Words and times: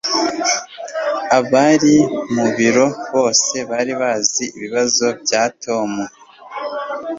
Abari 1.37 1.95
mu 2.33 2.47
biro 2.55 2.85
bose 3.13 3.55
bari 3.69 3.93
bazi 4.01 4.43
ibibazo 4.55 5.05
bya 5.23 5.43
Tom 5.63 5.91